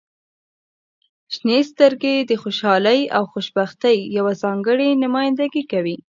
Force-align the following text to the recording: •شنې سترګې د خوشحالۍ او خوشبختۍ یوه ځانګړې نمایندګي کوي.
•شنې 1.35 1.59
سترګې 1.71 2.15
د 2.29 2.31
خوشحالۍ 2.41 3.01
او 3.17 3.23
خوشبختۍ 3.31 3.97
یوه 4.17 4.33
ځانګړې 4.43 4.89
نمایندګي 5.03 5.63
کوي. 5.71 5.95